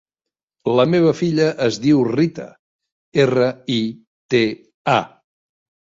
La 0.79 0.85
meva 0.93 1.11
filla 1.17 1.45
es 1.67 1.77
diu 1.83 2.01
Rita: 2.09 2.47
erra, 3.27 3.51
i, 3.75 3.79
te, 4.35 4.43
a. 4.99 5.01